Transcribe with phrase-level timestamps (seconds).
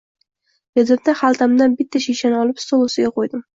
[0.79, 3.49] –dedim-da, xaltamdan bitta shishani olib, stol ustiga qo’ydim.